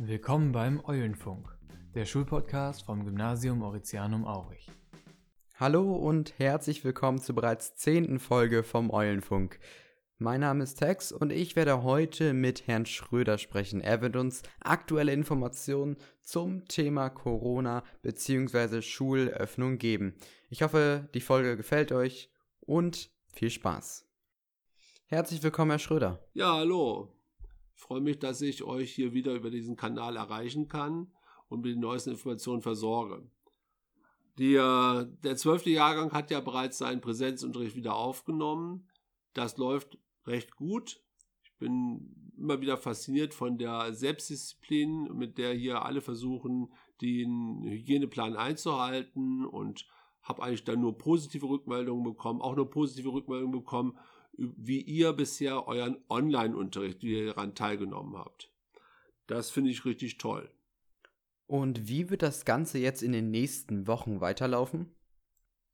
[0.00, 1.56] Willkommen beim Eulenfunk,
[1.94, 4.68] der Schulpodcast vom Gymnasium Mauritianum Aurich.
[5.54, 9.60] Hallo und herzlich willkommen zur bereits zehnten Folge vom Eulenfunk.
[10.18, 13.80] Mein Name ist Tex und ich werde heute mit Herrn Schröder sprechen.
[13.80, 18.82] Er wird uns aktuelle Informationen zum Thema Corona bzw.
[18.82, 20.16] Schulöffnung geben.
[20.50, 24.08] Ich hoffe, die Folge gefällt euch und viel Spaß.
[25.06, 26.18] Herzlich willkommen, Herr Schröder.
[26.32, 27.13] Ja, hallo.
[27.74, 31.12] Ich freue mich, dass ich euch hier wieder über diesen Kanal erreichen kann
[31.48, 33.28] und mit den neuesten Informationen versorge.
[34.38, 38.88] Die, der zwölfte Jahrgang hat ja bereits seinen Präsenzunterricht wieder aufgenommen.
[39.32, 41.00] Das läuft recht gut.
[41.42, 48.36] Ich bin immer wieder fasziniert von der Selbstdisziplin, mit der hier alle versuchen, den Hygieneplan
[48.36, 49.86] einzuhalten und
[50.22, 53.98] habe eigentlich dann nur positive Rückmeldungen bekommen, auch nur positive Rückmeldungen bekommen,
[54.36, 58.50] wie ihr bisher euren Online-Unterricht, wie ihr daran teilgenommen habt.
[59.26, 60.50] Das finde ich richtig toll.
[61.46, 64.94] Und wie wird das Ganze jetzt in den nächsten Wochen weiterlaufen?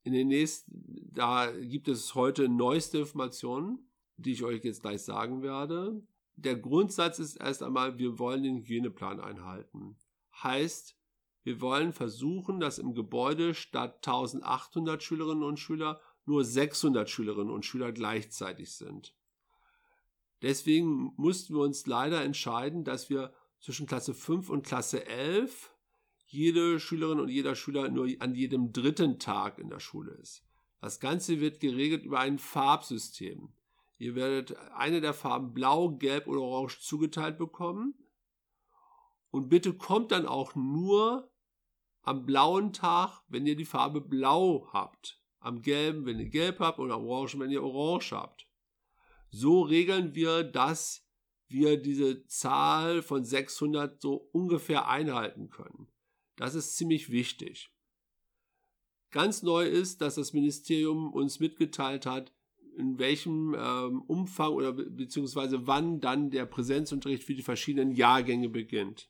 [0.03, 5.41] In den nächsten, da gibt es heute neueste Informationen, die ich euch jetzt gleich sagen
[5.41, 6.01] werde.
[6.35, 9.97] Der Grundsatz ist erst einmal, wir wollen den Hygieneplan einhalten.
[10.43, 10.97] Heißt,
[11.43, 17.65] wir wollen versuchen, dass im Gebäude statt 1800 Schülerinnen und Schüler nur 600 Schülerinnen und
[17.65, 19.15] Schüler gleichzeitig sind.
[20.41, 25.71] Deswegen mussten wir uns leider entscheiden, dass wir zwischen Klasse 5 und Klasse 11
[26.25, 30.43] jede Schülerin und jeder Schüler nur an jedem dritten Tag in der Schule ist.
[30.79, 33.53] Das Ganze wird geregelt über ein Farbsystem.
[33.97, 37.93] Ihr werdet eine der Farben blau, gelb oder orange zugeteilt bekommen.
[39.29, 41.31] Und bitte kommt dann auch nur
[42.01, 46.79] am blauen Tag, wenn ihr die Farbe blau habt am gelben, wenn ihr gelb habt
[46.79, 48.47] und am orangen, wenn ihr orange habt.
[49.29, 51.05] So regeln wir, dass
[51.47, 55.87] wir diese Zahl von 600 so ungefähr einhalten können.
[56.37, 57.71] Das ist ziemlich wichtig.
[59.09, 62.31] Ganz neu ist, dass das Ministerium uns mitgeteilt hat,
[62.77, 68.47] in welchem ähm, Umfang oder be beziehungsweise wann dann der Präsenzunterricht für die verschiedenen Jahrgänge
[68.47, 69.09] beginnt.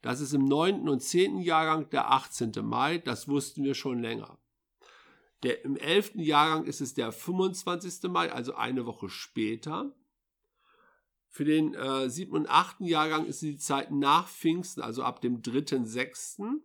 [0.00, 0.88] Das ist im 9.
[0.88, 1.40] und 10.
[1.40, 2.52] Jahrgang der 18.
[2.62, 4.38] Mai, das wussten wir schon länger.
[5.44, 6.12] Der, Im 11.
[6.16, 8.10] Jahrgang ist es der 25.
[8.10, 9.94] Mai, also eine Woche später.
[11.28, 12.32] Für den äh, 7.
[12.32, 12.80] und 8.
[12.80, 16.60] Jahrgang ist die Zeit nach Pfingsten, also ab dem 3.6.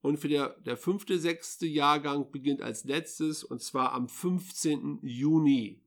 [0.00, 1.04] Und für der, der 5.
[1.08, 1.58] 6.
[1.62, 5.00] Jahrgang beginnt als letztes und zwar am 15.
[5.02, 5.82] Juni.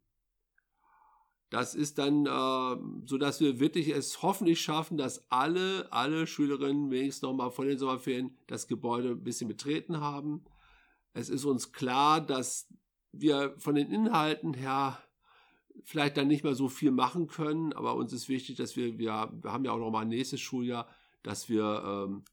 [1.49, 6.91] Das ist dann äh, so, dass wir wirklich es hoffentlich schaffen, dass alle, alle Schülerinnen
[6.91, 10.43] wenigstens nochmal vor den Sommerferien das Gebäude ein bisschen betreten haben
[11.17, 12.67] es ist uns klar, dass
[13.11, 14.99] wir von den Inhalten her
[15.83, 19.31] vielleicht dann nicht mehr so viel machen können, aber uns ist wichtig, dass wir, wir,
[19.41, 20.87] wir haben ja auch noch mal ein nächstes Schuljahr,
[21.23, 22.23] dass wir ähm,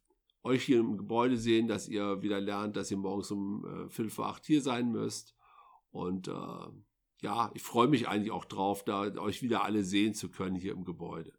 [0.43, 4.11] euch hier im Gebäude sehen, dass ihr wieder lernt, dass ihr morgens um äh, Viertel
[4.11, 5.35] vor acht hier sein müsst.
[5.91, 6.33] Und äh,
[7.23, 10.73] ja, ich freue mich eigentlich auch drauf, da euch wieder alle sehen zu können hier
[10.73, 11.33] im Gebäude.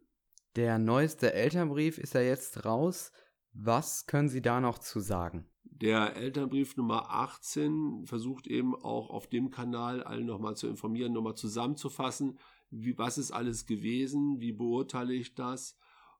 [0.56, 3.12] Der neueste Elternbrief ist ja jetzt raus.
[3.52, 5.48] Was können Sie da noch zu sagen?
[5.80, 11.36] Der Elternbrief Nummer 18 versucht eben auch auf dem Kanal allen nochmal zu informieren, nochmal
[11.36, 12.38] zusammenzufassen,
[12.70, 15.76] wie, was ist alles gewesen, wie beurteile ich das.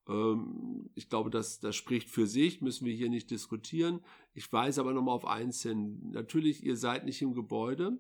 [0.09, 4.01] Ähm, ich glaube, das, das spricht für sich, müssen wir hier nicht diskutieren.
[4.35, 6.11] Ich weise aber nochmal auf eins hin.
[6.11, 7.99] Natürlich, ihr seid nicht im Gebäude.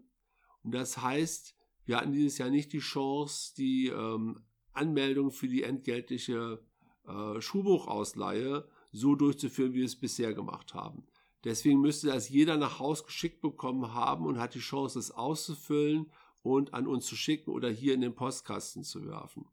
[0.62, 1.56] Und das heißt,
[1.86, 4.42] wir hatten dieses Jahr nicht die Chance, die ähm,
[4.72, 6.60] Anmeldung für die entgeltliche
[7.06, 11.06] äh, Schulbuchausleihe so durchzuführen, wie wir es bisher gemacht haben.
[11.46, 16.10] Deswegen müsste das jeder nach Haus geschickt bekommen haben und hat die Chance, es auszufüllen
[16.42, 19.46] und an uns zu schicken oder hier in den Postkasten zu werfen.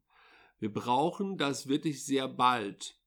[0.58, 2.98] Wir brauchen das wirklich sehr bald.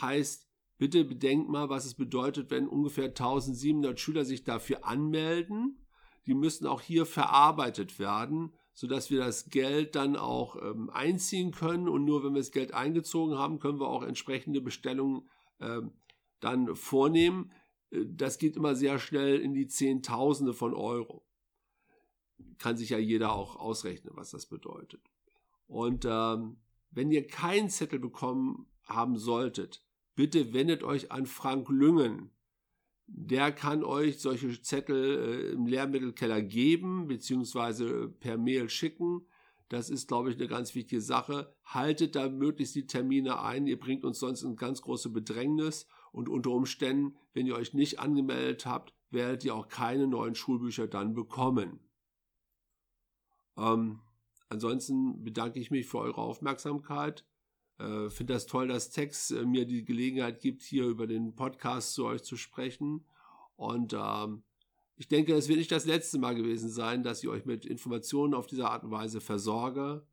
[0.00, 0.48] Heißt,
[0.78, 5.84] bitte bedenkt mal, was es bedeutet, wenn ungefähr 1700 Schüler sich dafür anmelden.
[6.24, 11.86] Die müssen auch hier verarbeitet werden, sodass wir das Geld dann auch ähm, einziehen können.
[11.86, 15.28] Und nur wenn wir das Geld eingezogen haben, können wir auch entsprechende Bestellungen
[15.58, 15.82] äh,
[16.40, 17.52] dann vornehmen
[18.06, 21.26] das geht immer sehr schnell in die Zehntausende von Euro.
[22.58, 25.00] Kann sich ja jeder auch ausrechnen, was das bedeutet.
[25.66, 26.56] Und ähm,
[26.90, 29.82] wenn ihr keinen Zettel bekommen haben solltet,
[30.14, 32.30] bitte wendet euch an Frank Lüngen.
[33.06, 39.26] Der kann euch solche Zettel äh, im Lehrmittelkeller geben, beziehungsweise per Mail schicken.
[39.68, 41.54] Das ist, glaube ich, eine ganz wichtige Sache.
[41.64, 43.66] Haltet da möglichst die Termine ein.
[43.66, 45.86] Ihr bringt uns sonst in ganz große Bedrängnis.
[46.12, 50.86] Und unter Umständen, wenn ihr euch nicht angemeldet habt, werdet ihr auch keine neuen Schulbücher
[50.86, 51.80] dann bekommen.
[53.56, 54.00] Ähm,
[54.48, 57.24] ansonsten bedanke ich mich für eure Aufmerksamkeit.
[57.78, 61.94] Äh, Finde das toll, dass Tex äh, mir die Gelegenheit gibt, hier über den Podcast
[61.94, 63.06] zu euch zu sprechen.
[63.56, 64.42] Und ähm,
[64.96, 68.34] ich denke, es wird nicht das letzte Mal gewesen sein, dass ich euch mit Informationen
[68.34, 70.06] auf diese Art und Weise versorge.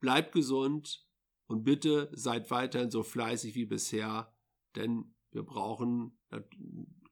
[0.00, 1.06] Bleibt gesund
[1.46, 4.32] und bitte seid weiterhin so fleißig wie bisher,
[4.74, 6.18] denn wir brauchen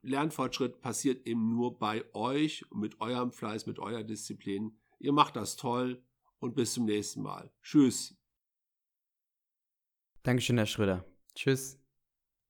[0.03, 4.79] Lernfortschritt passiert eben nur bei euch mit eurem Fleiß, mit eurer Disziplin.
[4.99, 6.03] Ihr macht das toll
[6.39, 7.53] und bis zum nächsten Mal.
[7.63, 8.17] Tschüss.
[10.23, 11.05] Dankeschön, Herr Schröder.
[11.35, 11.84] Tschüss.